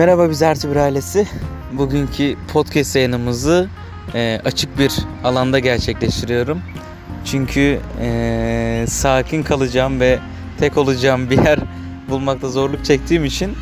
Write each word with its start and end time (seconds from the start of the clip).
Merhaba 0.00 0.30
biz 0.30 0.42
Ertuğrul 0.42 0.76
ailesi. 0.76 1.26
Bugünkü 1.72 2.36
podcast 2.52 2.96
yayınımızı 2.96 3.68
e, 4.14 4.40
açık 4.44 4.78
bir 4.78 4.92
alanda 5.24 5.58
gerçekleştiriyorum. 5.58 6.62
Çünkü 7.24 7.80
e, 8.00 8.84
sakin 8.88 9.42
kalacağım 9.42 10.00
ve 10.00 10.18
tek 10.58 10.76
olacağım 10.76 11.30
bir 11.30 11.44
yer 11.44 11.58
bulmakta 12.10 12.48
zorluk 12.48 12.84
çektiğim 12.84 13.24
için 13.24 13.52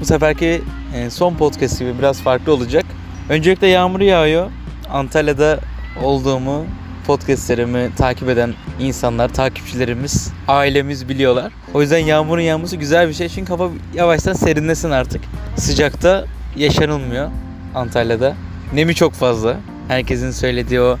bu 0.00 0.04
seferki 0.04 0.62
e, 0.96 1.10
son 1.10 1.34
podcast 1.34 1.78
gibi 1.78 1.98
biraz 1.98 2.20
farklı 2.20 2.52
olacak. 2.52 2.84
Öncelikle 3.28 3.66
yağmur 3.66 4.00
yağıyor. 4.00 4.50
Antalya'da 4.90 5.60
olduğumu 6.02 6.64
podcastlerimi 7.06 7.90
takip 7.96 8.28
eden 8.28 8.54
insanlar, 8.80 9.28
takipçilerimiz, 9.28 10.32
ailemiz 10.48 11.08
biliyorlar. 11.08 11.52
O 11.74 11.82
yüzden 11.82 11.98
yağmurun 11.98 12.40
yağması 12.40 12.76
güzel 12.76 13.08
bir 13.08 13.14
şey 13.14 13.28
çünkü 13.28 13.52
hava 13.52 13.70
yavaştan 13.94 14.32
serinlesin 14.32 14.90
artık. 14.90 15.22
Sıcakta 15.56 16.24
yaşanılmıyor 16.56 17.30
Antalya'da. 17.74 18.34
Nemi 18.74 18.94
çok 18.94 19.12
fazla. 19.12 19.56
Herkesin 19.88 20.30
söylediği 20.30 20.80
o 20.80 20.98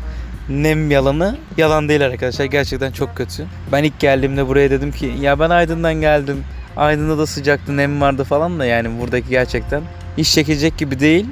nem 0.48 0.90
yalanı 0.90 1.36
yalan 1.56 1.88
değil 1.88 2.06
arkadaşlar. 2.06 2.44
Gerçekten 2.44 2.92
çok 2.92 3.16
kötü. 3.16 3.46
Ben 3.72 3.84
ilk 3.84 4.00
geldiğimde 4.00 4.48
buraya 4.48 4.70
dedim 4.70 4.92
ki 4.92 5.14
ya 5.20 5.40
ben 5.40 5.50
Aydın'dan 5.50 5.94
geldim. 5.94 6.44
Aydın'da 6.76 7.18
da 7.18 7.26
sıcaktı, 7.26 7.76
nem 7.76 8.00
vardı 8.00 8.24
falan 8.24 8.58
da 8.58 8.64
yani 8.64 9.00
buradaki 9.00 9.28
gerçekten 9.28 9.82
iş 10.16 10.34
çekecek 10.34 10.78
gibi 10.78 11.00
değil. 11.00 11.26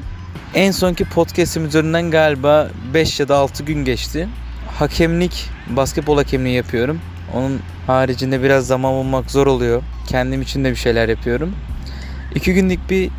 En 0.55 0.71
sonki 0.71 1.05
podcast'im 1.05 1.65
üzerinden 1.65 2.11
galiba 2.11 2.69
5 2.95 3.21
ya 3.21 3.29
da 3.29 3.37
6 3.37 3.65
gün 3.65 3.85
geçti. 3.85 4.29
Hakemlik, 4.81 5.51
basketbol 5.69 6.17
hakemliği 6.17 6.57
yapıyorum. 6.57 7.01
Onun 7.35 7.61
haricinde 7.87 8.43
biraz 8.43 8.67
zaman 8.67 8.95
bulmak 8.95 9.31
zor 9.31 9.47
oluyor. 9.47 9.83
Kendim 10.09 10.43
için 10.43 10.65
de 10.65 10.71
bir 10.71 10.77
şeyler 10.77 11.09
yapıyorum. 11.09 11.53
2 12.35 12.55
günlük 12.55 12.91
bir, 12.91 13.11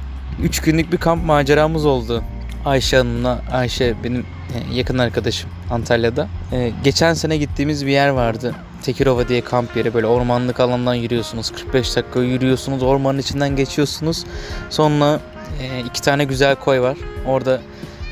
3 0.43 0.59
günlük 0.59 0.91
bir 0.91 0.97
kamp 0.97 1.25
maceramız 1.25 1.85
oldu. 1.85 2.23
Ayşe 2.65 2.97
Hanım'la, 2.97 3.41
Ayşe 3.51 3.95
benim 4.03 4.25
yakın 4.73 4.97
arkadaşım 4.97 5.49
Antalya'da. 5.71 6.27
Ee, 6.51 6.71
geçen 6.83 7.13
sene 7.13 7.37
gittiğimiz 7.37 7.85
bir 7.85 7.91
yer 7.91 8.09
vardı. 8.09 8.55
Tekirova 8.83 9.27
diye 9.27 9.41
kamp 9.41 9.77
yeri 9.77 9.93
böyle 9.93 10.07
ormanlık 10.07 10.59
alandan 10.59 10.93
yürüyorsunuz. 10.93 11.51
45 11.51 11.95
dakika 11.95 12.19
yürüyorsunuz. 12.19 12.83
Ormanın 12.83 13.19
içinden 13.19 13.55
geçiyorsunuz. 13.55 14.25
Sonra 14.69 15.19
e, 15.61 15.79
iki 15.89 16.01
tane 16.01 16.23
güzel 16.23 16.55
koy 16.55 16.79
var. 16.79 16.97
Orada 17.27 17.61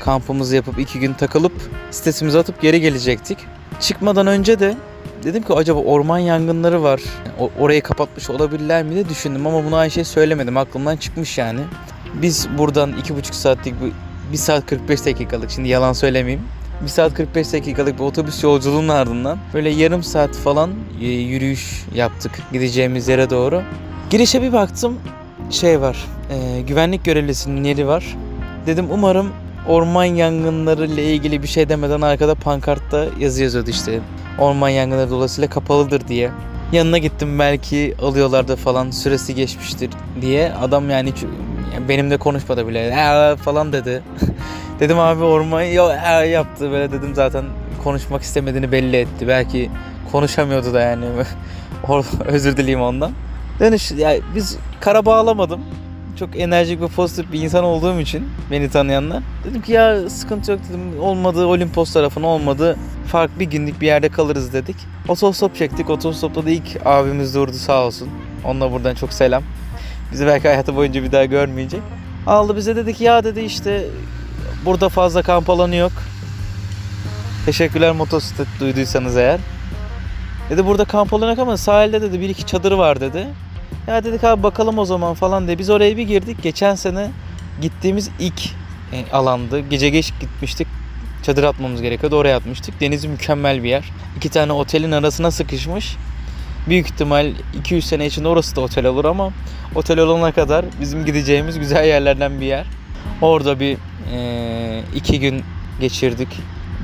kampımızı 0.00 0.56
yapıp 0.56 0.78
iki 0.78 1.00
gün 1.00 1.12
takılıp 1.12 1.52
sitesimize 1.90 2.38
atıp 2.38 2.60
geri 2.62 2.80
gelecektik. 2.80 3.38
Çıkmadan 3.80 4.26
önce 4.26 4.60
de 4.60 4.76
dedim 5.24 5.42
ki 5.42 5.54
acaba 5.54 5.80
orman 5.80 6.18
yangınları 6.18 6.82
var. 6.82 7.00
Orayı 7.58 7.82
kapatmış 7.82 8.30
olabilirler 8.30 8.82
mi 8.82 8.94
diye 8.94 9.08
düşündüm 9.08 9.46
ama 9.46 9.64
bunu 9.64 9.76
Ayşe'ye 9.76 10.04
söylemedim. 10.04 10.56
Aklımdan 10.56 10.96
çıkmış 10.96 11.38
yani. 11.38 11.60
Biz 12.14 12.48
buradan 12.58 12.92
iki 12.92 13.16
buçuk 13.16 13.34
saatlik 13.34 13.74
bir, 13.82 13.92
bir 14.32 14.36
saat 14.36 14.66
45 14.66 15.06
dakikalık 15.06 15.50
şimdi 15.50 15.68
yalan 15.68 15.92
söylemeyeyim. 15.92 16.42
1 16.82 16.88
saat 16.88 17.14
45 17.14 17.52
dakikalık 17.52 17.98
bir 17.98 18.04
otobüs 18.04 18.44
yolculuğunun 18.44 18.88
ardından 18.88 19.38
böyle 19.54 19.70
yarım 19.70 20.02
saat 20.02 20.36
falan 20.36 20.70
e, 21.00 21.06
yürüyüş 21.06 21.84
yaptık 21.94 22.32
gideceğimiz 22.52 23.08
yere 23.08 23.30
doğru. 23.30 23.62
Girişe 24.10 24.42
bir 24.42 24.52
baktım 24.52 24.98
şey 25.50 25.80
var 25.80 25.96
e, 26.30 26.60
güvenlik 26.60 27.04
görevlisinin 27.04 27.64
yeri 27.64 27.86
var. 27.86 28.16
Dedim 28.66 28.86
umarım 28.90 29.32
orman 29.66 30.04
yangınları 30.04 30.86
ile 30.86 31.04
ilgili 31.04 31.42
bir 31.42 31.48
şey 31.48 31.68
demeden 31.68 32.00
arkada 32.00 32.34
pankartta 32.34 33.06
yazı 33.18 33.42
yazıyordu 33.42 33.70
işte. 33.70 34.00
Orman 34.38 34.68
yangınları 34.68 35.10
dolayısıyla 35.10 35.50
kapalıdır 35.50 36.08
diye. 36.08 36.30
Yanına 36.72 36.98
gittim 36.98 37.38
belki 37.38 37.94
alıyorlardı 38.02 38.56
falan 38.56 38.90
süresi 38.90 39.34
geçmiştir 39.34 39.90
diye. 40.20 40.52
Adam 40.52 40.90
yani 40.90 41.12
hiç 41.12 41.22
yani 41.74 41.88
benimle 41.88 42.16
konuşmadı 42.16 42.68
bile. 42.68 42.86
Ee, 42.86 43.36
falan 43.36 43.72
dedi. 43.72 44.02
dedim 44.80 44.98
abi 44.98 45.24
orman 45.24 45.62
yo 45.62 45.90
ee, 45.90 46.26
yaptı 46.26 46.70
böyle 46.70 46.92
dedim 46.92 47.14
zaten 47.14 47.44
konuşmak 47.84 48.22
istemediğini 48.22 48.72
belli 48.72 48.96
etti. 48.96 49.28
Belki 49.28 49.70
konuşamıyordu 50.12 50.74
da 50.74 50.80
yani. 50.80 51.04
Özür 52.26 52.56
dileyim 52.56 52.80
ondan. 52.80 53.12
Dönüş 53.60 53.92
ya 53.92 54.16
biz 54.34 54.58
kara 54.80 55.04
bağlamadım 55.06 55.60
çok 56.18 56.36
enerjik 56.36 56.80
ve 56.80 56.86
pozitif 56.86 57.32
bir 57.32 57.40
insan 57.40 57.64
olduğum 57.64 58.00
için 58.00 58.28
beni 58.50 58.70
tanıyanlar. 58.70 59.22
Dedim 59.44 59.62
ki 59.62 59.72
ya 59.72 60.10
sıkıntı 60.10 60.52
yok 60.52 60.60
dedim. 60.68 61.00
Olmadı 61.00 61.46
Olimpos 61.46 61.92
tarafına 61.92 62.26
olmadı. 62.26 62.76
Farklı 63.06 63.40
bir 63.40 63.44
günlük 63.44 63.80
bir 63.80 63.86
yerde 63.86 64.08
kalırız 64.08 64.52
dedik. 64.52 64.76
Otostop 65.08 65.56
çektik. 65.56 65.90
Otostopta 65.90 66.46
da 66.46 66.50
ilk 66.50 66.86
abimiz 66.86 67.34
durdu 67.34 67.52
sağ 67.52 67.86
olsun. 67.86 68.08
Onunla 68.44 68.72
buradan 68.72 68.94
çok 68.94 69.12
selam. 69.12 69.42
Bizi 70.12 70.26
belki 70.26 70.48
hayatı 70.48 70.76
boyunca 70.76 71.02
bir 71.02 71.12
daha 71.12 71.24
görmeyecek. 71.24 71.80
Aldı 72.26 72.56
bize 72.56 72.76
dedi 72.76 72.94
ki 72.94 73.04
ya 73.04 73.24
dedi 73.24 73.40
işte 73.40 73.86
burada 74.64 74.88
fazla 74.88 75.22
kamp 75.22 75.50
alanı 75.50 75.76
yok. 75.76 75.92
Teşekkürler 77.46 77.92
motosiklet 77.92 78.48
duyduysanız 78.60 79.16
eğer. 79.16 79.40
Dedi 80.50 80.66
burada 80.66 80.84
kamp 80.84 81.14
alanı 81.14 81.30
yok 81.30 81.38
ama 81.38 81.56
sahilde 81.56 82.02
dedi 82.02 82.20
bir 82.20 82.28
iki 82.28 82.46
çadırı 82.46 82.78
var 82.78 83.00
dedi. 83.00 83.26
Ya 83.86 84.04
dedik 84.04 84.24
abi 84.24 84.42
bakalım 84.42 84.78
o 84.78 84.84
zaman 84.84 85.14
falan 85.14 85.46
diye. 85.46 85.58
Biz 85.58 85.70
oraya 85.70 85.96
bir 85.96 86.02
girdik. 86.02 86.42
Geçen 86.42 86.74
sene 86.74 87.10
gittiğimiz 87.60 88.10
ilk 88.18 88.46
e, 88.92 89.12
alandı. 89.12 89.60
Gece 89.60 89.88
geç 89.88 90.12
gitmiştik. 90.20 90.66
Çadır 91.22 91.44
atmamız 91.44 91.82
gerekiyordu. 91.82 92.16
Oraya 92.16 92.36
atmıştık. 92.36 92.80
Denizi 92.80 93.08
mükemmel 93.08 93.62
bir 93.62 93.68
yer. 93.68 93.84
İki 94.16 94.28
tane 94.28 94.52
otelin 94.52 94.92
arasına 94.92 95.30
sıkışmış. 95.30 95.96
Büyük 96.68 96.86
ihtimal 96.86 97.32
200 97.58 97.86
sene 97.86 98.06
içinde 98.06 98.28
orası 98.28 98.56
da 98.56 98.60
otel 98.60 98.86
olur 98.86 99.04
ama 99.04 99.30
otel 99.74 99.98
olana 99.98 100.32
kadar 100.32 100.64
bizim 100.80 101.04
gideceğimiz 101.04 101.58
güzel 101.58 101.84
yerlerden 101.84 102.40
bir 102.40 102.46
yer. 102.46 102.66
Orada 103.20 103.60
bir 103.60 103.76
e, 104.12 104.82
iki 104.94 105.20
gün 105.20 105.42
geçirdik. 105.80 106.28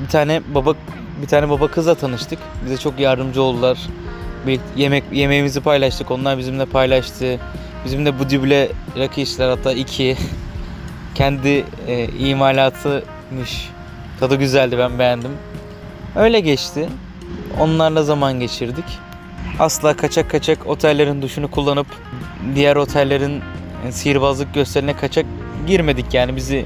Bir 0.05 0.09
tane 0.09 0.43
baba 0.55 0.75
bir 1.23 1.27
tane 1.27 1.51
baba 1.51 1.69
kızla 1.69 1.95
tanıştık. 1.95 2.39
Bize 2.65 2.77
çok 2.77 3.01
yardımcı 3.01 3.43
oldular 3.43 3.79
bir 4.47 4.61
yemek 4.77 5.05
yemeğimizi 5.13 5.61
paylaştık. 5.61 6.11
Onlar 6.11 6.39
bizimle 6.39 6.65
paylaştı. 6.65 7.39
Bizimle 7.85 8.19
bu 8.19 8.31
düble 8.31 8.69
rakı 8.99 9.21
içtiler 9.21 9.49
hatta 9.49 9.73
iki. 9.73 10.17
Kendi 11.15 11.65
e, 11.89 12.09
imalatıymış. 12.19 13.69
Tadı 14.21 14.37
güzeldi 14.37 14.79
ben 14.79 14.99
beğendim. 14.99 15.31
Öyle 16.17 16.41
geçti. 16.41 16.89
Onlarla 17.61 18.03
zaman 18.03 18.41
geçirdik. 18.41 18.85
Asla 19.59 19.97
kaçak 19.97 20.31
kaçak 20.31 20.67
otellerin 20.67 21.23
duşunu 21.23 21.51
kullanıp 21.51 21.87
diğer 22.55 22.77
otellerin 22.77 23.43
e, 23.89 23.93
sihirbazlık 23.93 24.55
gösterine 24.55 24.97
kaçak 24.97 25.27
girmedik 25.67 26.15
yani 26.15 26.37
bizi 26.37 26.65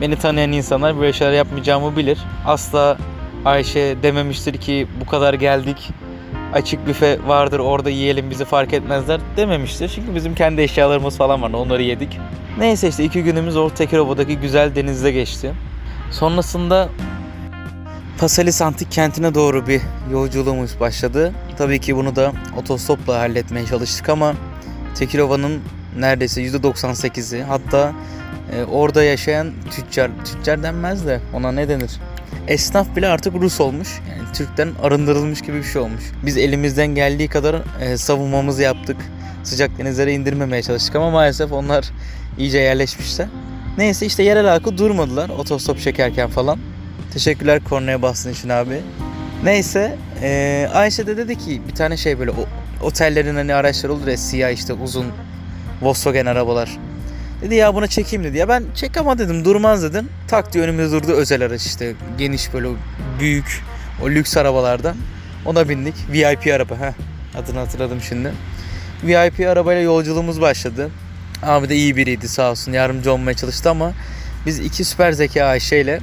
beni 0.00 0.16
tanıyan 0.16 0.52
insanlar 0.52 1.00
böyle 1.00 1.12
şeyler 1.12 1.32
yapmayacağımı 1.32 1.96
bilir. 1.96 2.18
Asla 2.46 2.98
Ayşe 3.44 3.96
dememiştir 4.02 4.56
ki 4.56 4.86
bu 5.00 5.06
kadar 5.06 5.34
geldik 5.34 5.90
açık 6.52 6.86
büfe 6.86 7.18
vardır 7.26 7.58
orada 7.58 7.90
yiyelim 7.90 8.30
bizi 8.30 8.44
fark 8.44 8.72
etmezler 8.72 9.20
dememiştir. 9.36 9.92
Çünkü 9.94 10.14
bizim 10.14 10.34
kendi 10.34 10.62
eşyalarımız 10.62 11.16
falan 11.16 11.42
var 11.42 11.50
onları 11.50 11.82
yedik. 11.82 12.18
Neyse 12.58 12.88
işte 12.88 13.04
iki 13.04 13.22
günümüz 13.22 13.56
o 13.56 13.70
Tekirova'daki 13.70 14.36
güzel 14.36 14.74
denizde 14.74 15.12
geçti. 15.12 15.52
Sonrasında 16.10 16.88
Pasalis 18.18 18.62
Antik 18.62 18.92
Kenti'ne 18.92 19.34
doğru 19.34 19.66
bir 19.66 19.80
yolculuğumuz 20.12 20.80
başladı. 20.80 21.32
Tabii 21.58 21.80
ki 21.80 21.96
bunu 21.96 22.16
da 22.16 22.32
otostopla 22.56 23.18
halletmeye 23.18 23.66
çalıştık 23.66 24.08
ama 24.08 24.34
Tekirova'nın 24.94 25.62
neredeyse 25.98 26.42
%98'i 26.42 27.42
hatta 27.42 27.92
e, 28.52 28.64
orada 28.64 29.02
yaşayan 29.02 29.52
tüccar, 29.70 30.10
tüccar 30.24 30.62
denmez 30.62 31.06
de 31.06 31.20
ona 31.34 31.52
ne 31.52 31.68
denir? 31.68 31.90
Esnaf 32.48 32.96
bile 32.96 33.08
artık 33.08 33.34
Rus 33.34 33.60
olmuş. 33.60 33.88
Yani 34.10 34.32
Türk'ten 34.32 34.68
arındırılmış 34.82 35.40
gibi 35.40 35.56
bir 35.56 35.62
şey 35.64 35.82
olmuş. 35.82 36.02
Biz 36.26 36.36
elimizden 36.36 36.94
geldiği 36.94 37.28
kadar 37.28 37.56
e, 37.80 37.96
savunmamızı 37.96 38.62
yaptık. 38.62 38.96
Sıcak 39.44 39.78
denizlere 39.78 40.12
indirmemeye 40.12 40.62
çalıştık 40.62 40.96
ama 40.96 41.10
maalesef 41.10 41.52
onlar 41.52 41.84
iyice 42.38 42.58
yerleşmişler. 42.58 43.26
Neyse 43.78 44.06
işte 44.06 44.22
yerel 44.22 44.46
halkı 44.46 44.78
durmadılar 44.78 45.28
otostop 45.28 45.80
çekerken 45.80 46.28
falan. 46.30 46.58
Teşekkürler 47.12 47.64
kornaya 47.64 48.02
bastığın 48.02 48.32
için 48.32 48.48
abi. 48.48 48.80
Neyse 49.44 49.96
e, 50.22 50.68
Ayşe 50.74 51.06
de 51.06 51.16
dedi 51.16 51.38
ki 51.38 51.62
bir 51.68 51.74
tane 51.74 51.96
şey 51.96 52.18
böyle 52.18 52.30
o, 52.30 52.46
otellerin 52.82 53.34
hani 53.34 53.54
araçları 53.54 53.92
olur 53.92 54.06
ya 54.06 54.16
siyah 54.16 54.50
işte 54.50 54.72
uzun 54.72 55.06
Volkswagen 55.82 56.26
arabalar. 56.26 56.78
Dedi 57.44 57.54
ya 57.54 57.74
buna 57.74 57.86
çekeyim 57.86 58.24
dedi. 58.24 58.38
Ya 58.38 58.48
ben 58.48 58.64
çek 58.74 58.96
ama 58.96 59.18
dedim 59.18 59.44
durmaz 59.44 59.82
dedim. 59.82 60.08
Tak 60.28 60.52
diye 60.52 60.64
önümüzde 60.64 60.96
durdu 60.96 61.12
özel 61.12 61.42
araç 61.44 61.66
işte 61.66 61.94
geniş 62.18 62.52
böyle 62.52 62.68
büyük 63.20 63.62
o 64.02 64.10
lüks 64.10 64.36
arabalardan. 64.36 64.96
Ona 65.46 65.68
bindik. 65.68 65.94
VIP 66.12 66.54
araba. 66.54 66.74
Heh, 66.74 66.92
adını 67.40 67.58
hatırladım 67.58 68.00
şimdi. 68.08 68.32
VIP 69.02 69.40
arabayla 69.40 69.82
yolculuğumuz 69.82 70.40
başladı. 70.40 70.90
Abi 71.42 71.68
de 71.68 71.76
iyi 71.76 71.96
biriydi 71.96 72.28
sağ 72.28 72.50
olsun 72.50 72.72
yardımcı 72.72 73.12
olmaya 73.12 73.34
çalıştı 73.34 73.70
ama 73.70 73.92
biz 74.46 74.58
iki 74.58 74.84
süper 74.84 75.12
zeka 75.12 75.44
Ayşe 75.44 75.80
ile 75.80 76.00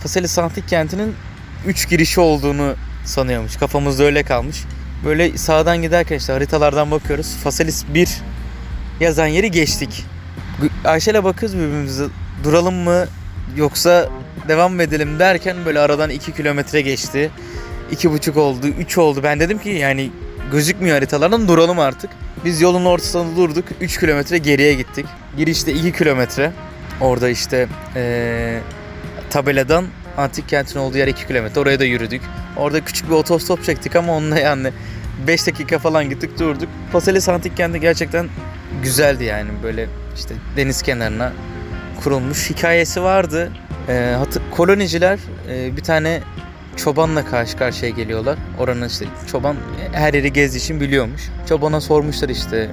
Faseli 0.00 0.28
Santik 0.28 0.68
kentinin 0.68 1.14
3 1.66 1.88
girişi 1.88 2.20
olduğunu 2.20 2.74
sanıyormuş. 3.04 3.56
Kafamızda 3.56 4.04
öyle 4.04 4.22
kalmış. 4.22 4.64
Böyle 5.04 5.38
sağdan 5.38 5.82
giderken 5.82 6.16
işte 6.16 6.32
haritalardan 6.32 6.90
bakıyoruz. 6.90 7.36
Faselis 7.44 7.84
1 7.94 8.08
yazan 9.00 9.26
yeri 9.26 9.50
geçtik. 9.50 10.11
Ayşe'yle 10.84 11.24
bakıyoruz 11.24 11.58
birbirimize 11.58 12.04
duralım 12.44 12.74
mı 12.74 13.06
yoksa 13.56 14.08
devam 14.48 14.74
mı 14.74 14.82
edelim 14.82 15.18
derken 15.18 15.56
böyle 15.66 15.80
aradan 15.80 16.10
2 16.10 16.32
kilometre 16.32 16.80
geçti. 16.80 17.30
2,5 17.92 18.38
oldu, 18.38 18.66
3 18.66 18.98
oldu. 18.98 19.20
Ben 19.22 19.40
dedim 19.40 19.58
ki 19.58 19.68
yani 19.68 20.10
gözükmüyor 20.52 20.96
haritalardan 20.96 21.48
duralım 21.48 21.78
artık. 21.78 22.10
Biz 22.44 22.60
yolun 22.60 22.84
ortasında 22.84 23.36
durduk. 23.36 23.64
3 23.80 24.00
kilometre 24.00 24.38
geriye 24.38 24.74
gittik. 24.74 25.06
Girişte 25.36 25.72
2 25.72 25.92
kilometre. 25.92 26.52
Orada 27.00 27.28
işte 27.28 27.68
ee, 27.96 28.60
tabeladan 29.30 29.84
antik 30.16 30.48
kentin 30.48 30.78
olduğu 30.78 30.98
yer 30.98 31.08
2 31.08 31.26
kilometre. 31.26 31.60
Oraya 31.60 31.80
da 31.80 31.84
yürüdük. 31.84 32.22
Orada 32.56 32.84
küçük 32.84 33.08
bir 33.08 33.14
otostop 33.14 33.64
çektik 33.64 33.96
ama 33.96 34.16
onunla 34.16 34.38
yani 34.38 34.72
5 35.26 35.46
dakika 35.46 35.78
falan 35.78 36.10
gittik 36.10 36.38
durduk. 36.38 36.68
Paselis 36.92 37.28
antik 37.28 37.56
kenti 37.56 37.80
gerçekten 37.80 38.28
güzeldi 38.82 39.24
yani 39.24 39.50
böyle 39.62 39.88
işte 40.16 40.34
deniz 40.56 40.82
kenarına 40.82 41.32
kurulmuş 42.04 42.50
hikayesi 42.50 43.02
vardı. 43.02 43.52
Ee, 43.88 44.14
hatı- 44.18 44.42
koloniciler 44.50 45.18
e, 45.50 45.76
bir 45.76 45.82
tane 45.82 46.20
çobanla 46.76 47.24
karşı 47.24 47.56
karşıya 47.56 47.90
geliyorlar. 47.90 48.38
Oranın 48.58 48.88
işte 48.88 49.06
çoban 49.30 49.56
her 49.92 50.14
yeri 50.14 50.32
gezdiği 50.32 50.62
için 50.62 50.80
biliyormuş. 50.80 51.22
Çobana 51.48 51.80
sormuşlar 51.80 52.28
işte 52.28 52.70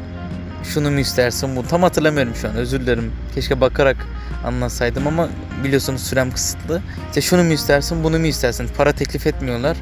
şunu 0.63 0.91
mu 0.91 0.99
istersin 0.99 1.55
bu 1.55 1.67
tam 1.67 1.83
hatırlamıyorum 1.83 2.35
şu 2.35 2.47
an 2.49 2.55
özür 2.55 2.79
dilerim. 2.81 3.11
Keşke 3.35 3.61
bakarak 3.61 3.97
anlatsaydım 4.45 5.07
ama 5.07 5.29
biliyorsunuz 5.63 6.01
sürem 6.03 6.31
kısıtlı. 6.31 6.81
İşte 7.07 7.21
şunu 7.21 7.43
mu 7.43 7.51
istersin 7.53 8.03
bunu 8.03 8.19
mu 8.19 8.25
istersin 8.25 8.69
para 8.77 8.91
teklif 8.91 9.27
etmiyorlar. 9.27 9.77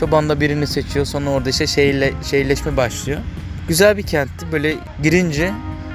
Çoban 0.00 0.28
da 0.28 0.40
birini 0.40 0.66
seçiyor 0.66 1.06
sonra 1.06 1.30
orada 1.30 1.50
işte 1.50 1.66
şehirle, 1.66 2.12
şehirleşme 2.30 2.76
başlıyor. 2.76 3.20
Güzel 3.68 3.96
bir 3.96 4.02
kentti 4.02 4.46
böyle 4.52 4.74
girince 5.02 5.52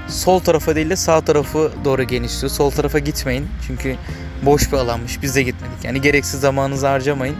sol 0.09 0.39
tarafa 0.39 0.75
değil 0.75 0.89
de 0.89 0.95
sağ 0.95 1.21
tarafı 1.21 1.71
doğru 1.86 2.04
genişliyor. 2.04 2.51
Sol 2.51 2.71
tarafa 2.71 3.00
gitmeyin 3.00 3.48
çünkü 3.68 3.95
boş 4.42 4.71
bir 4.71 4.77
alanmış 4.77 5.21
biz 5.21 5.36
de 5.36 5.44
gitmedik. 5.44 5.83
Yani 5.83 6.01
gereksiz 6.01 6.39
zamanınızı 6.39 6.88
harcamayın. 6.88 7.36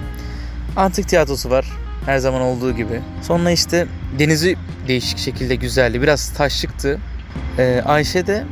Antik 0.76 1.08
tiyatrosu 1.08 1.50
var 1.50 1.66
her 2.06 2.18
zaman 2.18 2.42
olduğu 2.42 2.76
gibi. 2.76 3.02
Sonra 3.22 3.52
işte 3.52 3.88
denizi 4.20 4.56
değişik 4.88 5.18
şekilde 5.18 5.56
güzeldi. 5.56 6.02
Biraz 6.02 6.34
taşlıktı. 6.34 7.00
Ee, 7.58 7.82
Ayşe 7.86 8.28
de 8.28 8.44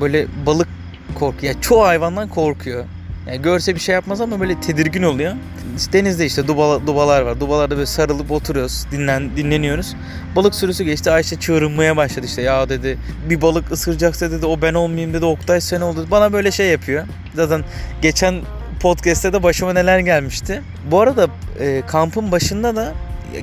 böyle 0.00 0.26
balık 0.46 0.68
korkuyor. 1.14 1.52
Yani 1.52 1.60
çoğu 1.60 1.84
hayvandan 1.84 2.28
korkuyor. 2.28 2.84
Yani 3.26 3.42
görse 3.42 3.74
bir 3.74 3.80
şey 3.80 3.94
yapmaz 3.94 4.20
ama 4.20 4.40
böyle 4.40 4.60
tedirgin 4.60 5.02
oluyor. 5.02 5.34
İşte 5.76 5.92
denizde 5.92 6.26
işte 6.26 6.48
duba, 6.48 6.86
dubalar 6.86 7.22
var. 7.22 7.40
Dubalarda 7.40 7.74
böyle 7.76 7.86
sarılıp 7.86 8.30
oturuyoruz, 8.30 8.86
dinlen, 8.90 9.36
dinleniyoruz. 9.36 9.94
Balık 10.36 10.54
sürüsü 10.54 10.84
geçti. 10.84 11.10
Ayşe 11.10 11.36
çığırınmaya 11.36 11.96
başladı 11.96 12.26
işte. 12.26 12.42
Ya 12.42 12.68
dedi 12.68 12.98
bir 13.30 13.42
balık 13.42 13.72
ısıracaksa 13.72 14.30
dedi 14.30 14.46
o 14.46 14.62
ben 14.62 14.74
olmayayım 14.74 15.14
dedi. 15.14 15.24
Oktay 15.24 15.60
sen 15.60 15.80
ol 15.80 15.96
dedi. 15.96 16.10
Bana 16.10 16.32
böyle 16.32 16.50
şey 16.50 16.68
yapıyor. 16.68 17.06
Zaten 17.34 17.64
geçen 18.02 18.40
podcast'te 18.80 19.32
de 19.32 19.42
başıma 19.42 19.72
neler 19.72 19.98
gelmişti. 19.98 20.62
Bu 20.90 21.00
arada 21.00 21.28
e, 21.60 21.82
kampın 21.86 22.32
başında 22.32 22.76
da 22.76 22.92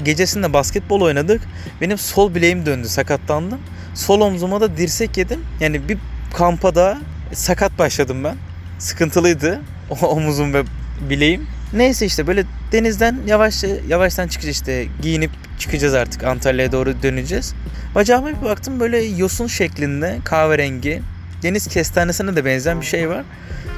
gecesinde 0.04 0.54
basketbol 0.54 1.02
oynadık. 1.02 1.42
Benim 1.82 1.98
sol 1.98 2.36
bileğim 2.36 2.66
döndü, 2.66 2.88
sakatlandım. 2.88 3.60
Sol 3.96 4.22
omzuma 4.22 4.62
da 4.62 4.78
dirsek 4.78 5.18
yedim. 5.18 5.40
Yani 5.60 5.90
bir 5.90 5.98
kampa 6.34 6.76
da 6.76 6.98
sakat 7.34 7.80
başladım 7.80 8.24
ben. 8.24 8.36
Sıkıntılıydı 8.82 9.62
o 9.90 10.08
omuzum 10.08 10.54
ve 10.54 10.64
bileğim. 11.10 11.48
Neyse 11.74 12.06
işte 12.06 12.28
böyle 12.28 12.44
denizden 12.72 13.18
yavaş 13.28 13.64
yavaştan 13.88 14.28
çıkacağız 14.28 14.56
işte 14.56 14.88
giyinip 15.02 15.32
çıkacağız 15.60 15.94
artık 15.94 16.24
Antalya'ya 16.24 16.72
doğru 16.72 17.04
döneceğiz. 17.04 17.54
Bacağıma 17.96 18.28
bir 18.28 18.42
baktım 18.42 18.80
böyle 18.80 18.98
yosun 19.04 19.48
şeklinde 19.48 20.18
kahverengi 20.26 21.02
deniz 21.44 21.68
kestanesine 21.68 22.36
de 22.36 22.46
benzeyen 22.46 22.82
bir 22.82 22.86
şey 22.86 23.10
var. 23.10 23.24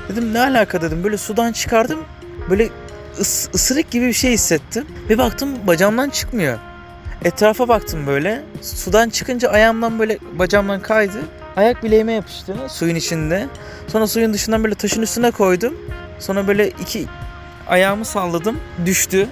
Dedim 0.09 0.33
ne 0.33 0.39
alaka 0.39 0.81
dedim 0.81 1.03
böyle 1.03 1.17
sudan 1.17 1.51
çıkardım 1.51 1.99
böyle 2.49 2.69
ıs, 3.19 3.49
ısırık 3.55 3.91
gibi 3.91 4.07
bir 4.07 4.13
şey 4.13 4.31
hissettim. 4.31 4.85
Bir 5.09 5.17
baktım 5.17 5.49
bacağımdan 5.67 6.09
çıkmıyor. 6.09 6.57
Etrafa 7.25 7.67
baktım 7.67 8.07
böyle. 8.07 8.43
Sudan 8.61 9.09
çıkınca 9.09 9.49
ayağımdan 9.49 9.99
böyle 9.99 10.17
bacağımdan 10.39 10.81
kaydı. 10.81 11.17
Ayak 11.55 11.83
bileğime 11.83 12.13
yapıştı 12.13 12.55
suyun 12.69 12.95
içinde. 12.95 13.47
Sonra 13.87 14.07
suyun 14.07 14.33
dışından 14.33 14.63
böyle 14.63 14.75
taşın 14.75 15.01
üstüne 15.01 15.31
koydum. 15.31 15.73
Sonra 16.19 16.47
böyle 16.47 16.69
iki 16.69 17.05
ayağımı 17.67 18.05
salladım. 18.05 18.57
Düştü. 18.85 19.27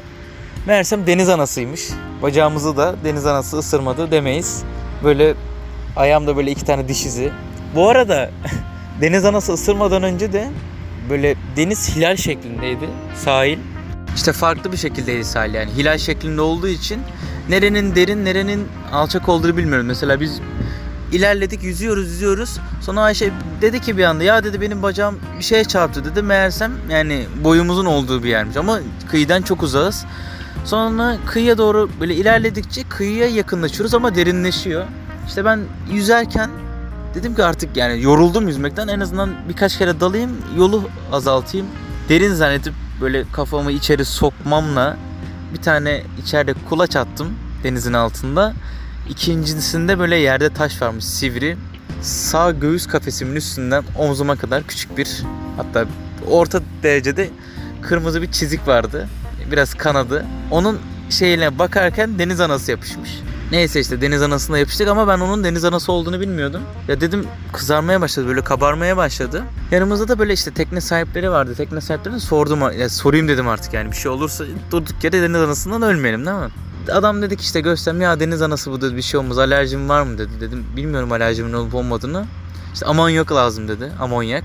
Meğersem 0.68 1.08
deniz 1.08 1.30
anasıymış. 1.30 1.90
Bacağımızı 2.22 2.78
da 2.78 2.96
deniz 3.04 3.26
anası 3.26 3.58
ısırmadı 3.58 4.12
demeyiz. 4.12 4.64
Böyle 5.04 5.34
ayağımda 5.96 6.38
böyle 6.38 6.52
iki 6.52 6.66
tane 6.66 6.88
diş 6.88 7.06
izi. 7.06 7.32
Bu 7.76 7.90
arada 7.90 8.30
deniz 9.02 9.26
anası 9.26 9.54
ısırmadan 9.54 10.04
önce 10.04 10.34
de 10.34 10.50
böyle 11.10 11.36
deniz 11.56 11.96
hilal 11.96 12.16
şeklindeydi 12.16 12.90
sahil. 13.16 13.58
İşte 14.16 14.34
farklı 14.34 14.72
bir 14.72 14.78
şekildeydi 14.78 15.26
sahil 15.26 15.54
yani 15.54 15.72
hilal 15.72 15.98
şeklinde 15.98 16.42
olduğu 16.42 16.68
için 16.68 17.02
nerenin 17.50 17.96
derin 17.96 18.26
nerenin 18.26 18.68
alçak 18.92 19.30
olduğunu 19.30 19.58
bilmiyorum. 19.58 19.86
Mesela 19.86 20.20
biz 20.20 20.42
ilerledik 21.12 21.64
yüzüyoruz 21.64 22.08
yüzüyoruz. 22.08 22.58
Sonra 22.82 23.02
Ayşe 23.02 23.32
dedi 23.62 23.82
ki 23.82 23.98
bir 23.98 24.04
anda 24.04 24.24
ya 24.24 24.44
dedi 24.44 24.62
benim 24.62 24.84
bacağım 24.84 25.20
bir 25.40 25.44
şeye 25.44 25.64
çarptı 25.64 26.06
dedi. 26.06 26.22
Meğersem 26.22 26.72
yani 26.90 27.26
boyumuzun 27.44 27.86
olduğu 27.86 28.24
bir 28.24 28.30
yermiş 28.30 28.58
ama 28.58 28.80
kıyıdan 29.12 29.42
çok 29.42 29.64
uzağız. 29.64 30.06
Sonra 30.66 31.18
kıyıya 31.26 31.58
doğru 31.58 31.90
böyle 32.00 32.16
ilerledikçe 32.16 32.84
kıyıya 32.90 33.28
yakınlaşıyoruz 33.28 33.94
ama 33.94 34.16
derinleşiyor. 34.16 34.86
İşte 35.28 35.46
ben 35.46 35.60
yüzerken 35.92 36.50
dedim 37.16 37.36
ki 37.36 37.44
artık 37.44 37.78
yani 37.78 38.02
yoruldum 38.02 38.48
yüzmekten 38.48 38.88
en 38.88 39.00
azından 39.00 39.30
birkaç 39.50 39.78
kere 39.78 40.00
dalayım 40.00 40.38
yolu 40.58 40.84
azaltayım. 41.12 41.68
Derin 42.10 42.34
zannedip 42.34 42.74
böyle 43.02 43.26
kafamı 43.32 43.72
içeri 43.72 44.06
sokmamla 44.06 44.98
bir 45.54 45.62
tane 45.62 46.04
içeride 46.24 46.54
kulaç 46.70 46.96
attım 46.96 47.28
denizin 47.64 47.94
altında. 47.94 48.54
İkincisinde 49.12 50.00
böyle 50.00 50.16
yerde 50.16 50.50
taş 50.50 50.82
varmış 50.82 51.06
sivri. 51.06 51.58
Sağ 52.02 52.52
göğüs 52.52 52.88
kafesimin 52.88 53.36
üstünden 53.36 53.84
omzuma 53.98 54.36
kadar 54.36 54.64
küçük 54.64 54.98
bir 54.98 55.24
hatta 55.58 55.86
orta 56.28 56.62
derecede 56.84 57.30
kırmızı 57.82 58.22
bir 58.22 58.32
çizik 58.32 58.68
vardı. 58.68 59.10
Biraz 59.52 59.74
kanadı. 59.74 60.26
Onun 60.52 60.80
şeyine 61.10 61.60
bakarken 61.60 62.20
deniz 62.20 62.40
anası 62.40 62.72
yapışmış. 62.72 63.10
Neyse 63.52 63.80
işte 63.80 64.02
deniz 64.02 64.22
anasına 64.22 64.58
yapıştık 64.58 64.88
ama 64.88 65.08
ben 65.08 65.20
onun 65.20 65.44
deniz 65.44 65.66
anası 65.66 65.92
olduğunu 65.92 66.20
bilmiyordum. 66.20 66.62
Ya 66.88 67.02
dedim 67.02 67.26
kızarmaya 67.54 68.02
başladı 68.02 68.28
böyle 68.28 68.44
kabarmaya 68.44 68.98
başladı. 68.98 69.44
Yanımızda 69.72 70.08
da 70.08 70.20
böyle 70.20 70.34
işte 70.34 70.52
tekne 70.52 70.82
sahipleri 70.82 71.32
vardı. 71.32 71.56
Tekne 71.56 71.82
sahiplerine 71.82 72.20
sordum 72.20 72.80
ya 72.80 72.90
sorayım 72.90 73.28
dedim 73.28 73.48
artık 73.48 73.74
yani 73.74 73.92
bir 73.92 73.96
şey 73.96 74.12
olursa 74.12 74.46
durduk 74.72 75.04
yere 75.04 75.22
deniz 75.22 75.42
anasından 75.42 75.82
ölmeyelim 75.82 76.26
değil 76.26 76.38
mi? 76.38 76.50
Adam 76.92 77.22
dedik 77.22 77.42
işte 77.42 77.62
göstereyim 77.62 78.02
ya 78.02 78.20
deniz 78.20 78.42
anası 78.42 78.72
bu 78.72 78.82
dedi 78.82 78.96
bir 78.96 79.02
şey 79.02 79.20
olmaz 79.20 79.38
alerjim 79.38 79.90
var 79.90 80.02
mı 80.02 80.18
dedi. 80.18 80.32
Dedim 80.42 80.66
bilmiyorum 80.76 81.12
alerjimin 81.12 81.54
olup 81.54 81.76
olmadığını. 81.76 82.26
İşte 82.74 82.86
amonyak 82.86 83.32
lazım 83.32 83.68
dedi 83.68 83.92
amonyak. 84.00 84.44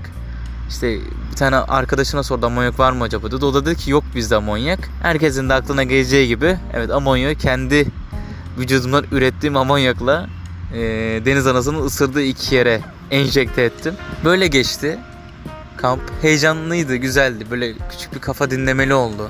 İşte 0.69 0.99
bir 1.31 1.35
tane 1.35 1.55
arkadaşına 1.55 2.23
sordu 2.23 2.45
amonyak 2.45 2.79
var 2.79 2.91
mı 2.91 3.03
acaba 3.03 3.31
dedi. 3.31 3.45
O 3.45 3.53
da 3.53 3.65
dedi 3.65 3.75
ki 3.75 3.91
yok 3.91 4.03
bizde 4.15 4.35
amonyak. 4.35 4.79
Herkesin 5.01 5.49
de 5.49 5.53
aklına 5.53 5.83
geleceği 5.83 6.27
gibi 6.27 6.59
evet 6.73 6.91
amonyak 6.91 7.39
kendi 7.39 7.87
vücudumdan 8.57 9.05
ürettiğim 9.11 9.57
amonyakla 9.57 10.27
e, 10.73 10.79
deniz 11.25 11.47
anasının 11.47 11.85
ısırdığı 11.85 12.21
iki 12.21 12.55
yere 12.55 12.81
enjekte 13.11 13.61
ettim. 13.61 13.93
Böyle 14.25 14.47
geçti. 14.47 14.99
Kamp 15.77 16.01
heyecanlıydı, 16.21 16.95
güzeldi. 16.95 17.45
Böyle 17.51 17.73
küçük 17.91 18.15
bir 18.15 18.19
kafa 18.19 18.51
dinlemeli 18.51 18.93
oldu. 18.93 19.29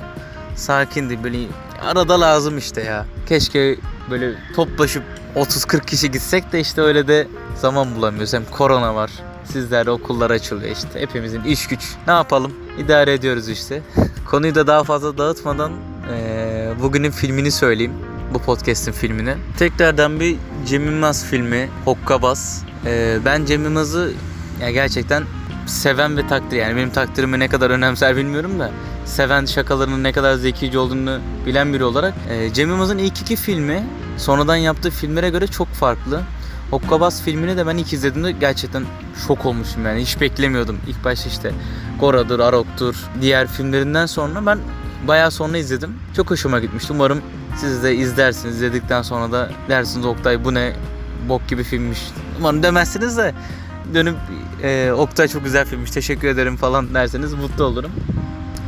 Sakindi 0.56 1.24
böyle 1.24 1.38
arada 1.82 2.20
lazım 2.20 2.58
işte 2.58 2.80
ya. 2.82 3.06
Keşke 3.28 3.76
böyle 4.10 4.34
toplaşıp 4.56 5.02
30-40 5.36 5.86
kişi 5.86 6.10
gitsek 6.10 6.52
de 6.52 6.60
işte 6.60 6.80
öyle 6.80 7.08
de 7.08 7.28
zaman 7.56 7.94
bulamıyoruz. 7.94 8.32
Hem 8.32 8.44
korona 8.44 8.94
var. 8.94 9.10
Sizlerde 9.44 9.90
okullar 9.90 10.30
açılıyor 10.30 10.76
işte. 10.76 11.00
Hepimizin 11.00 11.44
iş 11.44 11.66
güç. 11.66 11.80
Ne 12.06 12.12
yapalım? 12.12 12.52
İdare 12.78 13.12
ediyoruz 13.12 13.48
işte. 13.48 13.82
Konuyu 14.30 14.54
da 14.54 14.66
daha 14.66 14.84
fazla 14.84 15.18
dağıtmadan 15.18 15.72
e, 16.12 16.72
bugünün 16.82 17.10
filmini 17.10 17.50
söyleyeyim 17.50 17.92
bu 18.34 18.38
podcast'in 18.38 18.92
filmini. 18.92 19.34
Tekrardan 19.58 20.20
bir 20.20 20.36
Cem 20.66 20.84
Yılmaz 20.84 21.24
filmi 21.24 21.68
Hokkabaz. 21.84 22.64
Ee, 22.86 23.18
ben 23.24 23.44
Cem 23.44 23.64
Yılmaz'ı 23.64 24.12
ya 24.60 24.70
gerçekten 24.70 25.24
seven 25.66 26.16
ve 26.16 26.26
takdir 26.26 26.56
yani 26.56 26.76
benim 26.76 26.90
takdirimi 26.90 27.38
ne 27.38 27.48
kadar 27.48 27.70
önemser 27.70 28.16
bilmiyorum 28.16 28.58
da 28.58 28.70
seven 29.08 29.44
şakalarının 29.44 30.04
ne 30.04 30.12
kadar 30.12 30.34
zekice 30.34 30.78
olduğunu 30.78 31.18
bilen 31.46 31.72
biri 31.72 31.84
olarak 31.84 32.14
e, 32.30 32.52
Cem 32.52 32.68
Yılmaz'ın 32.68 32.98
ilk 32.98 33.20
iki 33.20 33.36
filmi 33.36 33.86
sonradan 34.16 34.56
yaptığı 34.56 34.90
filmlere 34.90 35.30
göre 35.30 35.46
çok 35.46 35.68
farklı. 35.68 36.20
Hokkabaz 36.70 37.22
filmini 37.22 37.56
de 37.56 37.66
ben 37.66 37.76
ilk 37.76 37.92
izlediğimde 37.92 38.32
gerçekten 38.32 38.84
şok 39.26 39.46
olmuşum 39.46 39.86
yani 39.86 40.00
hiç 40.00 40.20
beklemiyordum. 40.20 40.78
İlk 40.88 41.04
başta 41.04 41.28
işte 41.28 41.52
Gora'dır, 42.00 42.40
Arok'tur 42.40 42.96
diğer 43.20 43.48
filmlerinden 43.48 44.06
sonra 44.06 44.46
ben 44.46 44.58
bayağı 45.08 45.30
sonra 45.30 45.58
izledim. 45.58 45.94
Çok 46.16 46.30
hoşuma 46.30 46.60
gitmişti. 46.60 46.92
Umarım 46.92 47.22
siz 47.56 47.82
de 47.82 47.94
izlersiniz. 47.94 48.54
İzledikten 48.56 49.02
sonra 49.02 49.32
da 49.32 49.50
dersiniz 49.68 50.06
Oktay 50.06 50.44
bu 50.44 50.54
ne 50.54 50.72
bok 51.28 51.48
gibi 51.48 51.64
filmmiş. 51.64 52.00
Umarım 52.38 52.62
demezsiniz 52.62 53.16
de 53.16 53.34
dönüp 53.94 54.16
e, 54.62 54.92
Oktay 54.92 55.28
çok 55.28 55.44
güzel 55.44 55.66
filmmiş 55.66 55.90
teşekkür 55.90 56.28
ederim 56.28 56.56
falan 56.56 56.94
derseniz 56.94 57.34
mutlu 57.34 57.64
olurum. 57.64 57.90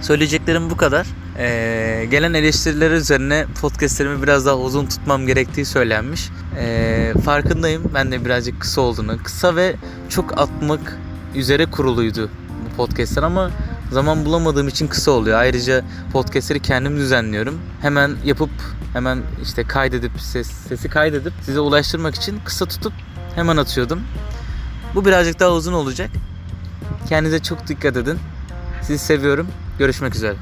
Söyleyeceklerim 0.00 0.70
bu 0.70 0.76
kadar. 0.76 1.06
Ee, 1.38 2.06
gelen 2.10 2.34
eleştiriler 2.34 2.90
üzerine 2.90 3.46
podcastlerimi 3.60 4.22
biraz 4.22 4.46
daha 4.46 4.56
uzun 4.56 4.86
tutmam 4.86 5.26
gerektiği 5.26 5.64
söylenmiş. 5.64 6.28
Ee, 6.58 7.14
farkındayım 7.24 7.90
ben 7.94 8.12
de 8.12 8.24
birazcık 8.24 8.60
kısa 8.60 8.80
olduğunu. 8.80 9.22
Kısa 9.22 9.56
ve 9.56 9.76
çok 10.08 10.40
atmak 10.40 10.98
üzere 11.34 11.66
kuruluydu 11.66 12.30
bu 12.64 12.76
podcastler 12.76 13.22
ama 13.22 13.50
zaman 13.92 14.24
bulamadığım 14.24 14.68
için 14.68 14.86
kısa 14.86 15.10
oluyor. 15.10 15.38
Ayrıca 15.38 15.84
podcastleri 16.12 16.60
kendim 16.60 16.96
düzenliyorum. 16.96 17.60
Hemen 17.82 18.16
yapıp 18.24 18.50
hemen 18.92 19.18
işte 19.42 19.64
kaydedip 19.64 20.20
ses, 20.20 20.50
sesi 20.50 20.88
kaydedip 20.88 21.32
size 21.42 21.60
ulaştırmak 21.60 22.14
için 22.14 22.40
kısa 22.44 22.66
tutup 22.66 22.92
hemen 23.34 23.56
atıyordum. 23.56 24.00
Bu 24.94 25.04
birazcık 25.04 25.40
daha 25.40 25.50
uzun 25.50 25.72
olacak. 25.72 26.10
Kendinize 27.08 27.42
çok 27.42 27.66
dikkat 27.66 27.96
edin. 27.96 28.18
Sizi 28.82 28.98
seviyorum. 28.98 29.48
Görüşmek 29.78 30.14
üzere. 30.14 30.34